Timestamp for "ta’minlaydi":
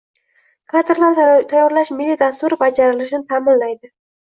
3.33-3.97